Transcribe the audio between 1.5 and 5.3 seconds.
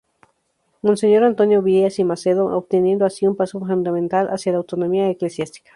Díaz y Macedo, obteniendo así, un paso fundamental hacia la autonomía